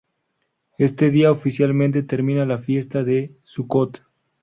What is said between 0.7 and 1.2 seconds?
Este